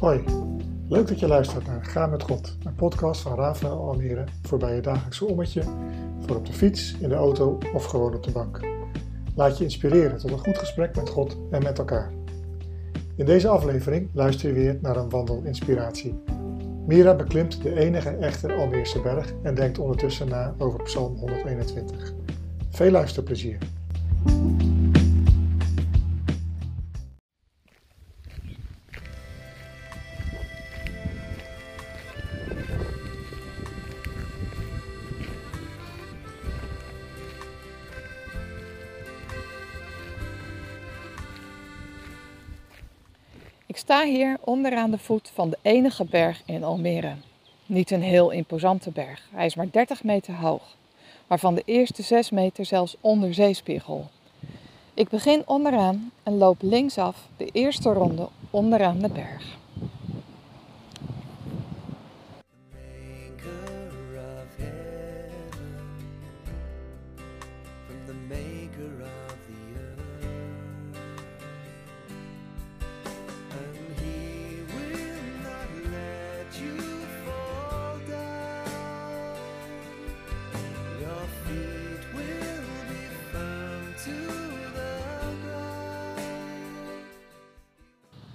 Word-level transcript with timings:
Hoi, 0.00 0.24
leuk 0.88 1.08
dat 1.08 1.18
je 1.18 1.26
luistert 1.26 1.66
naar 1.66 1.84
Ga 1.84 2.06
met 2.06 2.22
God, 2.22 2.56
een 2.64 2.74
podcast 2.74 3.20
van 3.20 3.34
Rafael 3.34 3.88
Almere 3.88 4.24
voor 4.42 4.58
bij 4.58 4.74
je 4.74 4.80
dagelijkse 4.80 5.24
ommetje, 5.24 5.62
voor 6.26 6.36
op 6.36 6.46
de 6.46 6.52
fiets, 6.52 6.96
in 7.00 7.08
de 7.08 7.14
auto 7.14 7.58
of 7.74 7.84
gewoon 7.84 8.14
op 8.14 8.22
de 8.22 8.30
bank. 8.30 8.60
Laat 9.34 9.58
je 9.58 9.64
inspireren 9.64 10.18
tot 10.18 10.30
een 10.30 10.38
goed 10.38 10.58
gesprek 10.58 10.96
met 10.96 11.08
God 11.08 11.36
en 11.50 11.62
met 11.62 11.78
elkaar. 11.78 12.12
In 13.16 13.26
deze 13.26 13.48
aflevering 13.48 14.08
luister 14.12 14.48
je 14.48 14.54
weer 14.54 14.78
naar 14.82 14.96
een 14.96 15.10
wandelinspiratie. 15.10 16.22
Mira 16.86 17.14
beklimt 17.14 17.62
de 17.62 17.78
enige 17.78 18.10
echte 18.10 18.52
Almeerse 18.52 19.00
berg 19.00 19.32
en 19.42 19.54
denkt 19.54 19.78
ondertussen 19.78 20.28
na 20.28 20.54
over 20.58 20.82
Psalm 20.82 21.16
121. 21.16 22.12
Veel 22.70 22.90
luisterplezier. 22.90 23.58
Sta 43.90 44.04
hier 44.04 44.38
onderaan 44.40 44.90
de 44.90 44.98
voet 44.98 45.30
van 45.34 45.50
de 45.50 45.58
enige 45.62 46.04
berg 46.04 46.42
in 46.44 46.64
Almere. 46.64 47.14
Niet 47.66 47.90
een 47.90 48.02
heel 48.02 48.30
imposante 48.30 48.90
berg, 48.90 49.28
hij 49.32 49.46
is 49.46 49.54
maar 49.54 49.70
30 49.70 50.04
meter 50.04 50.34
hoog, 50.34 50.62
waarvan 51.26 51.54
de 51.54 51.62
eerste 51.64 52.02
6 52.02 52.30
meter 52.30 52.64
zelfs 52.64 52.96
onder 53.00 53.34
zeespiegel. 53.34 54.08
Ik 54.94 55.08
begin 55.08 55.42
onderaan 55.46 56.12
en 56.22 56.36
loop 56.36 56.56
linksaf 56.62 57.16
de 57.36 57.46
eerste 57.52 57.92
ronde 57.92 58.28
onderaan 58.50 58.98
de 58.98 59.08
berg. 59.08 59.58
maker 68.28 69.02
of 69.02 69.19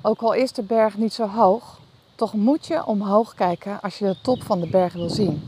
Ook 0.07 0.21
al 0.21 0.33
is 0.33 0.51
de 0.51 0.61
berg 0.61 0.97
niet 0.97 1.13
zo 1.13 1.27
hoog, 1.27 1.79
toch 2.15 2.33
moet 2.33 2.65
je 2.65 2.85
omhoog 2.85 3.33
kijken 3.33 3.81
als 3.81 3.97
je 3.97 4.05
de 4.05 4.21
top 4.21 4.43
van 4.43 4.59
de 4.59 4.67
berg 4.67 4.93
wil 4.93 5.09
zien. 5.09 5.43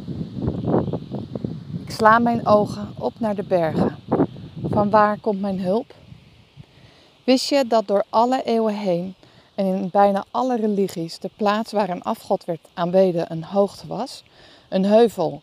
Ik 1.85 1.91
sla 1.91 2.19
mijn 2.19 2.47
ogen 2.47 2.93
op 2.99 3.19
naar 3.19 3.35
de 3.35 3.43
bergen. 3.43 3.95
Van 4.69 4.89
waar 4.89 5.19
komt 5.19 5.41
mijn 5.41 5.59
hulp? 5.59 5.93
Wist 7.23 7.49
je 7.49 7.67
dat 7.67 7.87
door 7.87 8.03
alle 8.09 8.43
eeuwen 8.43 8.75
heen 8.75 9.15
en 9.55 9.65
in 9.65 9.89
bijna 9.91 10.25
alle 10.31 10.55
religies 10.55 11.19
de 11.19 11.29
plaats 11.35 11.71
waar 11.71 11.89
een 11.89 12.03
afgod 12.03 12.45
werd 12.45 12.67
aanbeden 12.73 13.31
een 13.31 13.43
hoogte 13.43 13.87
was? 13.87 14.23
Een 14.69 14.85
heuvel, 14.85 15.41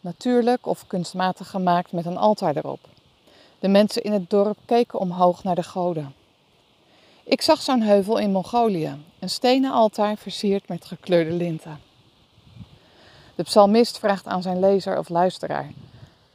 natuurlijk 0.00 0.66
of 0.66 0.86
kunstmatig 0.86 1.50
gemaakt 1.50 1.92
met 1.92 2.06
een 2.06 2.18
altaar 2.18 2.56
erop. 2.56 2.80
De 3.58 3.68
mensen 3.68 4.02
in 4.02 4.12
het 4.12 4.30
dorp 4.30 4.58
keken 4.64 4.98
omhoog 4.98 5.44
naar 5.44 5.54
de 5.54 5.62
goden. 5.62 6.14
Ik 7.28 7.42
zag 7.42 7.62
zo'n 7.62 7.80
heuvel 7.80 8.18
in 8.18 8.30
Mongolië, 8.30 9.04
een 9.18 9.30
stenen 9.30 9.72
altaar 9.72 10.16
versierd 10.16 10.68
met 10.68 10.84
gekleurde 10.84 11.32
linten. 11.32 11.80
De 13.34 13.42
psalmist 13.42 13.98
vraagt 13.98 14.26
aan 14.26 14.42
zijn 14.42 14.60
lezer 14.60 14.98
of 14.98 15.08
luisteraar: 15.08 15.70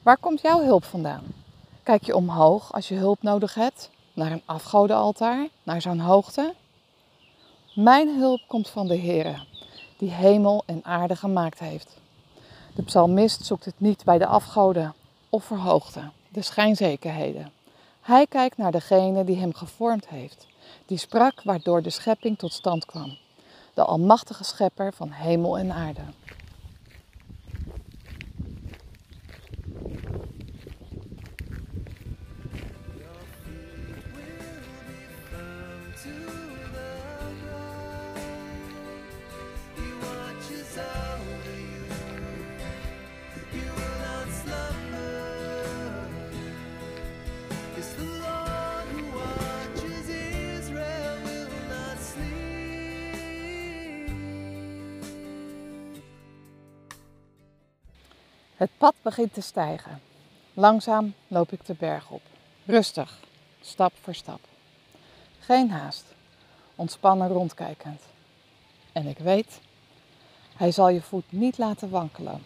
Waar 0.01 0.17
komt 0.17 0.41
jouw 0.41 0.61
hulp 0.63 0.83
vandaan? 0.83 1.23
Kijk 1.83 2.03
je 2.03 2.15
omhoog 2.15 2.73
als 2.73 2.87
je 2.87 2.95
hulp 2.95 3.21
nodig 3.21 3.53
hebt? 3.53 3.89
Naar 4.13 4.31
een 4.31 4.41
afgodenaltaar? 4.45 5.47
Naar 5.63 5.81
zo'n 5.81 5.99
hoogte? 5.99 6.53
Mijn 7.75 8.19
hulp 8.19 8.41
komt 8.47 8.69
van 8.69 8.87
de 8.87 8.97
Heere, 8.97 9.45
die 9.97 10.11
hemel 10.11 10.63
en 10.65 10.79
aarde 10.83 11.15
gemaakt 11.15 11.59
heeft. 11.59 11.97
De 12.75 12.83
psalmist 12.83 13.45
zoekt 13.45 13.65
het 13.65 13.79
niet 13.79 14.03
bij 14.03 14.17
de 14.17 14.27
afgoden 14.27 14.93
of 15.29 15.43
verhoogde, 15.43 16.09
de 16.29 16.41
schijnzekerheden. 16.41 17.51
Hij 18.01 18.27
kijkt 18.27 18.57
naar 18.57 18.71
degene 18.71 19.23
die 19.23 19.37
hem 19.37 19.53
gevormd 19.53 20.07
heeft, 20.07 20.49
die 20.85 20.97
sprak 20.97 21.41
waardoor 21.43 21.81
de 21.81 21.89
schepping 21.89 22.37
tot 22.37 22.53
stand 22.53 22.85
kwam. 22.85 23.17
De 23.73 23.83
almachtige 23.83 24.43
schepper 24.43 24.93
van 24.93 25.11
hemel 25.11 25.57
en 25.57 25.71
aarde. 25.71 26.01
Het 58.61 58.69
pad 58.77 58.93
begint 59.01 59.33
te 59.33 59.41
stijgen. 59.41 60.01
Langzaam 60.53 61.13
loop 61.27 61.51
ik 61.51 61.65
de 61.65 61.73
berg 61.73 62.09
op. 62.09 62.21
Rustig, 62.65 63.19
stap 63.61 63.93
voor 64.01 64.13
stap. 64.13 64.39
Geen 65.39 65.71
haast, 65.71 66.05
ontspannen 66.75 67.27
rondkijkend. 67.27 68.01
En 68.91 69.07
ik 69.07 69.17
weet, 69.17 69.61
hij 70.55 70.71
zal 70.71 70.89
je 70.89 71.01
voet 71.01 71.31
niet 71.31 71.57
laten 71.57 71.89
wankelen. 71.89 72.43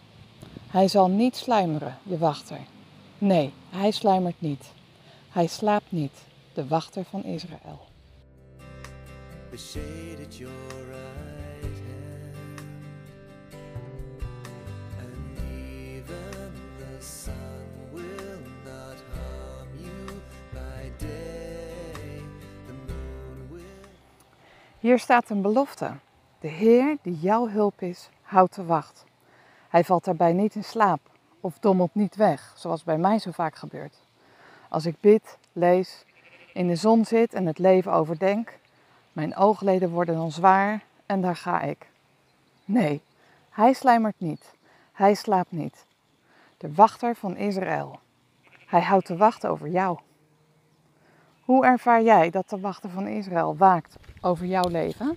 Hij 0.66 0.88
zal 0.88 1.08
niet 1.08 1.36
sluimeren, 1.36 1.98
je 2.02 2.18
wachter. 2.18 2.60
Nee, 3.18 3.52
hij 3.70 3.90
sluimert 3.90 4.40
niet. 4.40 4.72
Hij 5.28 5.46
slaapt 5.46 5.92
niet, 5.92 6.18
de 6.52 6.66
wachter 6.66 7.04
van 7.04 7.24
Israël. 7.24 7.86
Hier 24.86 24.98
staat 24.98 25.30
een 25.30 25.42
belofte. 25.42 25.90
De 26.40 26.48
Heer 26.48 26.96
die 27.02 27.18
jouw 27.18 27.48
hulp 27.48 27.82
is, 27.82 28.08
houdt 28.22 28.54
de 28.54 28.64
wacht. 28.64 29.04
Hij 29.68 29.84
valt 29.84 30.04
daarbij 30.04 30.32
niet 30.32 30.54
in 30.54 30.64
slaap 30.64 31.00
of 31.40 31.58
dommelt 31.58 31.94
niet 31.94 32.16
weg, 32.16 32.52
zoals 32.56 32.84
bij 32.84 32.98
mij 32.98 33.18
zo 33.18 33.30
vaak 33.30 33.56
gebeurt. 33.56 33.96
Als 34.68 34.86
ik 34.86 35.00
bid, 35.00 35.38
lees, 35.52 36.04
in 36.52 36.66
de 36.66 36.76
zon 36.76 37.04
zit 37.04 37.34
en 37.34 37.46
het 37.46 37.58
leven 37.58 37.92
overdenk, 37.92 38.58
mijn 39.12 39.36
oogleden 39.36 39.90
worden 39.90 40.14
dan 40.14 40.32
zwaar 40.32 40.84
en 41.06 41.20
daar 41.20 41.36
ga 41.36 41.60
ik. 41.60 41.90
Nee, 42.64 43.02
hij 43.50 43.72
sluimert 43.72 44.18
niet. 44.18 44.54
Hij 44.92 45.14
slaapt 45.14 45.52
niet. 45.52 45.86
De 46.56 46.74
wachter 46.74 47.16
van 47.16 47.36
Israël. 47.36 47.98
Hij 48.66 48.82
houdt 48.82 49.06
de 49.06 49.16
wacht 49.16 49.46
over 49.46 49.68
jou. 49.68 49.98
Hoe 51.46 51.66
ervaar 51.66 52.02
jij 52.02 52.30
dat 52.30 52.50
de 52.50 52.60
wachter 52.60 52.90
van 52.90 53.06
Israël 53.06 53.56
waakt 53.56 53.96
over 54.20 54.46
jouw 54.46 54.68
leven? 54.68 55.16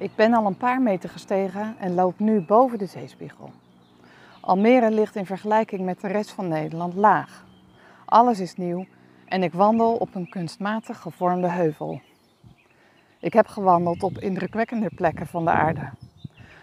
Ik 0.00 0.14
ben 0.14 0.34
al 0.34 0.46
een 0.46 0.56
paar 0.56 0.82
meter 0.82 1.08
gestegen 1.08 1.76
en 1.78 1.94
loop 1.94 2.18
nu 2.18 2.40
boven 2.40 2.78
de 2.78 2.86
zeespiegel. 2.86 3.50
Almere 4.40 4.90
ligt 4.90 5.16
in 5.16 5.26
vergelijking 5.26 5.80
met 5.80 6.00
de 6.00 6.08
rest 6.08 6.30
van 6.30 6.48
Nederland 6.48 6.94
laag. 6.94 7.46
Alles 8.04 8.40
is 8.40 8.56
nieuw 8.56 8.86
en 9.28 9.42
ik 9.42 9.52
wandel 9.52 9.96
op 9.96 10.14
een 10.14 10.28
kunstmatig 10.28 10.98
gevormde 10.98 11.48
heuvel. 11.48 12.00
Ik 13.18 13.32
heb 13.32 13.46
gewandeld 13.46 14.02
op 14.02 14.18
indrukwekkende 14.18 14.90
plekken 14.94 15.26
van 15.26 15.44
de 15.44 15.50
aarde. 15.50 15.90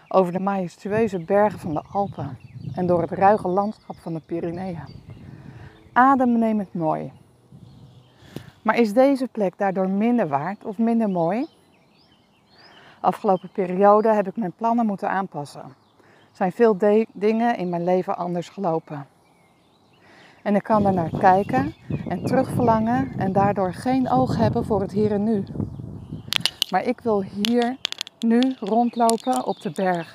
Over 0.08 0.32
de 0.32 0.40
majestueuze 0.40 1.18
bergen 1.18 1.58
van 1.58 1.74
de 1.74 1.82
Alpen 1.92 2.38
en 2.74 2.86
door 2.86 3.00
het 3.00 3.10
ruige 3.10 3.48
landschap 3.48 3.96
van 3.96 4.14
de 4.14 4.20
Pyreneeën. 4.26 4.82
Adembenemend 5.92 6.74
mooi. 6.74 7.12
Maar 8.62 8.76
is 8.78 8.92
deze 8.92 9.28
plek 9.32 9.58
daardoor 9.58 9.88
minder 9.88 10.28
waard 10.28 10.64
of 10.64 10.78
minder 10.78 11.10
mooi? 11.10 11.46
Afgelopen 13.00 13.48
periode 13.52 14.08
heb 14.08 14.26
ik 14.26 14.36
mijn 14.36 14.52
plannen 14.52 14.86
moeten 14.86 15.10
aanpassen. 15.10 15.74
Zijn 16.32 16.52
veel 16.52 16.76
dingen 17.12 17.56
in 17.56 17.68
mijn 17.68 17.84
leven 17.84 18.16
anders 18.16 18.48
gelopen. 18.48 19.06
En 20.42 20.54
ik 20.54 20.62
kan 20.62 20.86
er 20.86 20.92
naar 20.92 21.10
kijken 21.18 21.74
en 22.08 22.24
terugverlangen 22.24 23.12
en 23.18 23.32
daardoor 23.32 23.72
geen 23.72 24.10
oog 24.10 24.36
hebben 24.36 24.64
voor 24.64 24.80
het 24.80 24.92
hier 24.92 25.12
en 25.12 25.24
nu. 25.24 25.44
Maar 26.70 26.84
ik 26.84 27.00
wil 27.00 27.22
hier 27.22 27.76
nu 28.18 28.56
rondlopen 28.60 29.44
op 29.44 29.60
de 29.60 29.70
berg. 29.70 30.14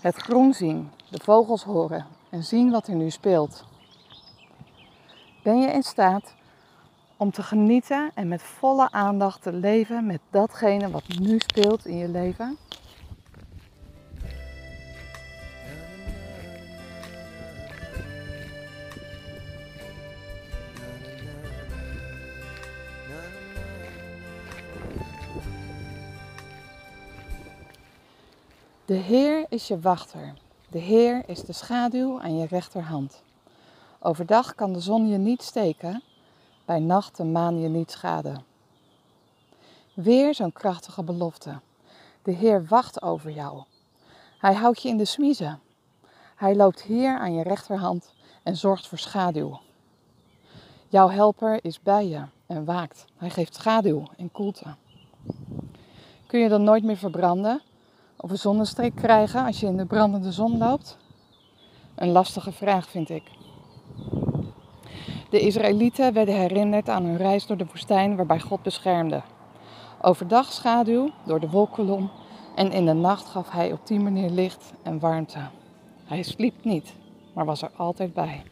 Het 0.00 0.16
groen 0.16 0.54
zien, 0.54 0.90
de 1.10 1.20
vogels 1.22 1.64
horen 1.64 2.06
en 2.30 2.44
zien 2.44 2.70
wat 2.70 2.86
er 2.86 2.94
nu 2.94 3.10
speelt. 3.10 3.64
Ben 5.42 5.60
je 5.60 5.68
in 5.68 5.82
staat 5.82 6.34
om 7.16 7.30
te 7.30 7.42
genieten 7.42 8.10
en 8.14 8.28
met 8.28 8.42
volle 8.42 8.90
aandacht 8.90 9.42
te 9.42 9.52
leven 9.52 10.06
met 10.06 10.20
datgene 10.30 10.90
wat 10.90 11.18
nu 11.18 11.38
speelt 11.38 11.86
in 11.86 11.96
je 11.96 12.08
leven? 12.08 12.58
De 28.84 28.94
Heer 28.94 29.46
is 29.48 29.68
je 29.68 29.80
wachter. 29.80 30.34
De 30.70 30.78
Heer 30.78 31.22
is 31.26 31.44
de 31.44 31.52
schaduw 31.52 32.20
aan 32.20 32.38
je 32.38 32.46
rechterhand. 32.46 33.22
Overdag 34.00 34.54
kan 34.54 34.72
de 34.72 34.80
zon 34.80 35.08
je 35.08 35.18
niet 35.18 35.42
steken, 35.42 36.02
bij 36.66 36.78
nacht 36.78 37.16
de 37.16 37.24
maan 37.24 37.60
je 37.60 37.68
niet 37.68 37.90
schaden. 37.90 38.44
Weer 39.94 40.34
zo'n 40.34 40.52
krachtige 40.52 41.02
belofte. 41.02 41.60
De 42.22 42.32
Heer 42.32 42.66
wacht 42.68 43.02
over 43.02 43.30
jou. 43.30 43.62
Hij 44.38 44.54
houdt 44.54 44.82
je 44.82 44.88
in 44.88 44.96
de 44.96 45.04
smiezen. 45.04 45.60
Hij 46.36 46.56
loopt 46.56 46.82
hier 46.82 47.18
aan 47.18 47.34
je 47.34 47.42
rechterhand 47.42 48.12
en 48.42 48.56
zorgt 48.56 48.86
voor 48.86 48.98
schaduw. 48.98 49.60
Jouw 50.88 51.08
helper 51.08 51.64
is 51.64 51.80
bij 51.80 52.08
je 52.08 52.22
en 52.46 52.64
waakt. 52.64 53.04
Hij 53.16 53.30
geeft 53.30 53.54
schaduw 53.54 54.02
en 54.16 54.32
koelte. 54.32 54.74
Kun 56.26 56.40
je 56.40 56.48
dan 56.48 56.64
nooit 56.64 56.84
meer 56.84 56.96
verbranden 56.96 57.62
of 58.16 58.30
een 58.30 58.38
zonnestreek 58.38 58.94
krijgen 58.94 59.44
als 59.44 59.60
je 59.60 59.66
in 59.66 59.76
de 59.76 59.86
brandende 59.86 60.32
zon 60.32 60.58
loopt? 60.58 60.96
Een 61.94 62.10
lastige 62.10 62.52
vraag 62.52 62.88
vind 62.88 63.08
ik. 63.08 63.22
De 65.30 65.40
Israëlieten 65.40 66.12
werden 66.12 66.34
herinnerd 66.34 66.88
aan 66.88 67.04
hun 67.04 67.16
reis 67.16 67.46
door 67.46 67.56
de 67.56 67.66
woestijn 67.66 68.16
waarbij 68.16 68.40
God 68.40 68.62
beschermde. 68.62 69.22
Overdag 70.00 70.52
schaduw 70.52 71.10
door 71.24 71.40
de 71.40 71.50
wolkolom 71.50 72.10
en 72.54 72.72
in 72.72 72.86
de 72.86 72.92
nacht 72.92 73.26
gaf 73.26 73.50
hij 73.50 73.72
op 73.72 73.86
die 73.86 74.00
manier 74.00 74.30
licht 74.30 74.72
en 74.82 74.98
warmte. 74.98 75.38
Hij 76.04 76.22
sliep 76.22 76.64
niet, 76.64 76.94
maar 77.32 77.44
was 77.44 77.62
er 77.62 77.70
altijd 77.76 78.14
bij. 78.14 78.42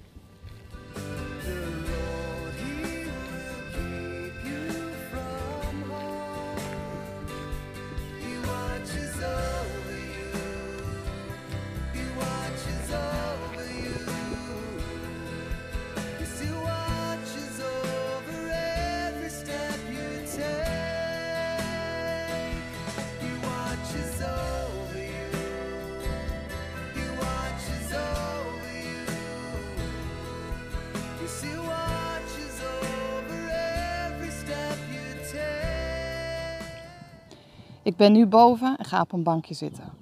Ik 37.85 37.97
ben 37.97 38.13
nu 38.13 38.27
boven 38.27 38.77
en 38.77 38.85
ga 38.85 39.01
op 39.01 39.13
een 39.13 39.23
bankje 39.23 39.55
zitten. 39.55 39.93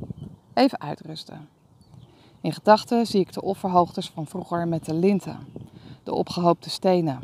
Even 0.55 0.81
uitrusten. 0.81 1.49
In 2.41 2.53
gedachten 2.53 3.07
zie 3.07 3.21
ik 3.21 3.33
de 3.33 3.43
offerhoogtes 3.43 4.11
van 4.11 4.27
vroeger 4.27 4.69
met 4.69 4.85
de 4.85 4.95
linten, 4.95 5.39
de 6.03 6.15
opgehoopte 6.15 6.71
stenen. 6.71 7.21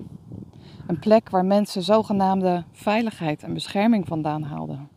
Een 0.87 0.99
plek 0.99 1.31
waar 1.31 1.45
mensen 1.45 1.83
zogenaamde 1.83 2.65
veiligheid 2.73 3.43
en 3.43 3.55
bescherming 3.55 4.07
vandaan 4.07 4.43
haalden. 4.43 4.89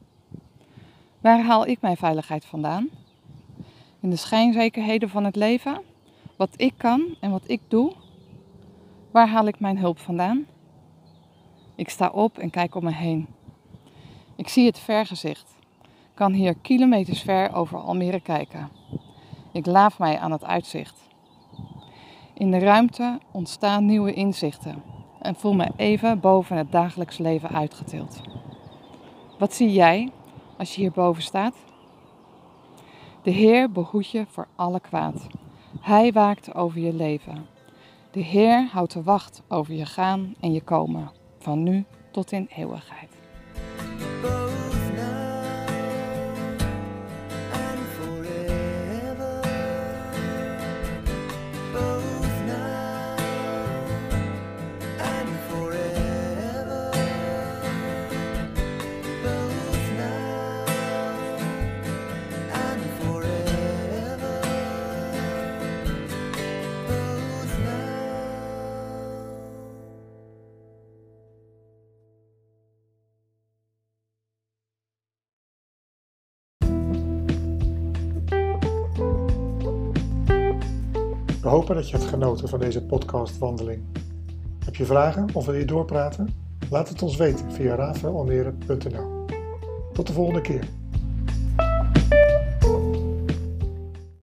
Waar 1.19 1.43
haal 1.43 1.65
ik 1.65 1.81
mijn 1.81 1.97
veiligheid 1.97 2.45
vandaan? 2.45 2.89
In 3.99 4.09
de 4.09 4.15
schijnzekerheden 4.15 5.09
van 5.09 5.23
het 5.23 5.35
leven? 5.35 5.81
Wat 6.35 6.53
ik 6.55 6.73
kan 6.77 7.15
en 7.19 7.31
wat 7.31 7.43
ik 7.45 7.61
doe? 7.67 7.93
Waar 9.11 9.27
haal 9.27 9.47
ik 9.47 9.59
mijn 9.59 9.77
hulp 9.77 9.99
vandaan? 9.99 10.45
Ik 11.75 11.89
sta 11.89 12.09
op 12.09 12.37
en 12.37 12.49
kijk 12.49 12.75
om 12.75 12.83
me 12.83 12.93
heen. 12.93 13.27
Ik 14.35 14.47
zie 14.47 14.65
het 14.65 14.79
vergezicht. 14.79 15.55
Kan 16.13 16.33
hier 16.33 16.55
kilometers 16.55 17.21
ver 17.21 17.53
over 17.53 17.79
Almere 17.79 18.19
kijken. 18.19 18.69
Ik 19.51 19.65
laaf 19.65 19.99
mij 19.99 20.19
aan 20.19 20.31
het 20.31 20.43
uitzicht. 20.43 20.99
In 22.33 22.51
de 22.51 22.59
ruimte 22.59 23.19
ontstaan 23.31 23.85
nieuwe 23.85 24.13
inzichten 24.13 24.83
en 25.21 25.35
voel 25.35 25.53
me 25.53 25.71
even 25.75 26.19
boven 26.19 26.57
het 26.57 26.71
dagelijks 26.71 27.17
leven 27.17 27.49
uitgetild. 27.49 28.21
Wat 29.39 29.53
zie 29.53 29.71
jij 29.71 30.11
als 30.57 30.75
je 30.75 30.81
hierboven 30.81 31.23
staat? 31.23 31.55
De 33.23 33.31
Heer 33.31 33.71
behoedt 33.71 34.11
je 34.11 34.25
voor 34.27 34.47
alle 34.55 34.79
kwaad. 34.79 35.27
Hij 35.79 36.11
waakt 36.11 36.55
over 36.55 36.79
je 36.79 36.93
leven. 36.93 37.47
De 38.11 38.19
Heer 38.19 38.67
houdt 38.71 38.93
de 38.93 39.03
wacht 39.03 39.41
over 39.47 39.73
je 39.73 39.85
gaan 39.85 40.35
en 40.39 40.53
je 40.53 40.61
komen, 40.61 41.11
van 41.39 41.63
nu 41.63 41.85
tot 42.11 42.31
in 42.31 42.49
eeuwigheid. 42.55 43.10
Hopen 81.51 81.75
dat 81.75 81.89
je 81.89 81.97
hebt 81.97 82.09
genoten 82.09 82.49
van 82.49 82.59
deze 82.59 82.85
podcastwandeling. 82.85 83.83
Heb 84.65 84.75
je 84.75 84.85
vragen 84.85 85.27
of 85.33 85.45
wil 85.45 85.55
je 85.55 85.65
doorpraten? 85.65 86.29
Laat 86.69 86.89
het 86.89 87.01
ons 87.01 87.15
weten 87.15 87.51
via 87.51 87.75
rafaelalmere.nl. 87.75 89.25
Tot 89.93 90.07
de 90.07 90.13
volgende 90.13 90.41
keer. 90.41 90.67